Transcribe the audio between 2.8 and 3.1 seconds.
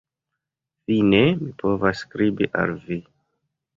vi.